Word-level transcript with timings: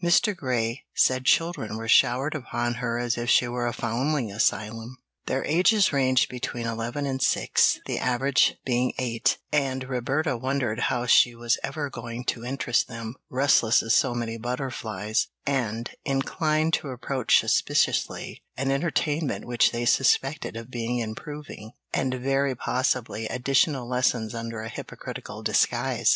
Mr. 0.03 0.35
Grey 0.35 0.83
said 0.95 1.23
children 1.25 1.77
were 1.77 1.87
showered 1.87 2.33
upon 2.33 2.73
her 2.81 2.97
as 2.97 3.19
if 3.19 3.29
she 3.29 3.47
were 3.47 3.67
a 3.67 3.71
foundling 3.71 4.31
asylum. 4.31 4.97
Their 5.27 5.45
ages 5.45 5.93
ranged 5.93 6.27
between 6.27 6.65
eleven 6.65 7.05
and 7.05 7.21
six, 7.21 7.79
the 7.85 7.99
average 7.99 8.55
being 8.65 8.93
eight, 8.97 9.37
and 9.51 9.87
Roberta 9.87 10.35
wondered 10.37 10.79
how 10.89 11.05
she 11.05 11.35
was 11.35 11.59
ever 11.61 11.91
going 11.91 12.23
to 12.33 12.43
interest 12.43 12.87
them, 12.87 13.13
restless 13.29 13.83
as 13.83 13.93
so 13.93 14.15
many 14.15 14.37
butterflies, 14.39 15.27
and 15.45 15.91
inclined 16.03 16.73
to 16.73 16.87
approach 16.89 17.39
suspiciously 17.39 18.41
an 18.57 18.71
entertainment 18.71 19.45
which 19.45 19.71
they 19.71 19.85
suspected 19.85 20.57
of 20.57 20.71
being 20.71 20.97
improving, 20.97 21.73
and 21.93 22.11
very 22.15 22.55
possibly 22.55 23.27
additional 23.27 23.87
lessons 23.87 24.33
under 24.33 24.61
a 24.61 24.67
hypocritical 24.67 25.43
disguise. 25.43 26.09